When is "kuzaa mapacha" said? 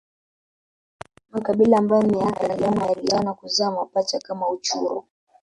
3.33-4.19